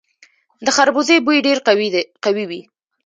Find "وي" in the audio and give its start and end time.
2.49-2.61